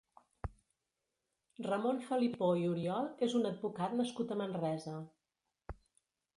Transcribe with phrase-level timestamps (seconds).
[1.67, 4.99] Ramon Felipó i Oriol és un advocat nascut a Manresa.